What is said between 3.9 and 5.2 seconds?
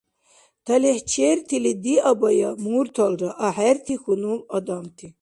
хьунул адамти!